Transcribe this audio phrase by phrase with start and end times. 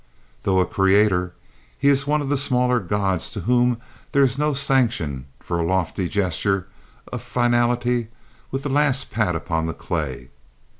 [0.41, 1.35] Though a creator,
[1.77, 3.77] he is one of the smaller Gods to whom
[4.13, 6.67] there is no sanction for a lofty gesture
[7.13, 8.07] of finality
[8.49, 10.31] with the last pat upon the clay.